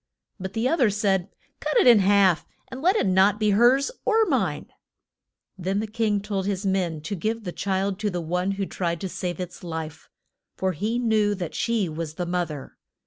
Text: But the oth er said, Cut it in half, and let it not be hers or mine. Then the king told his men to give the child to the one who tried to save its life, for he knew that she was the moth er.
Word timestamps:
But 0.39 0.53
the 0.53 0.67
oth 0.67 0.79
er 0.81 0.89
said, 0.89 1.29
Cut 1.59 1.77
it 1.77 1.85
in 1.85 1.99
half, 1.99 2.47
and 2.69 2.81
let 2.81 2.95
it 2.95 3.05
not 3.05 3.39
be 3.39 3.51
hers 3.51 3.91
or 4.03 4.25
mine. 4.25 4.65
Then 5.59 5.79
the 5.79 5.85
king 5.85 6.21
told 6.21 6.47
his 6.47 6.65
men 6.65 7.01
to 7.01 7.13
give 7.15 7.43
the 7.43 7.51
child 7.51 7.99
to 7.99 8.09
the 8.09 8.19
one 8.19 8.53
who 8.53 8.65
tried 8.65 8.99
to 9.01 9.07
save 9.09 9.39
its 9.39 9.63
life, 9.63 10.09
for 10.57 10.71
he 10.71 10.97
knew 10.97 11.35
that 11.35 11.53
she 11.53 11.87
was 11.87 12.15
the 12.15 12.25
moth 12.25 12.49
er. 12.49 12.77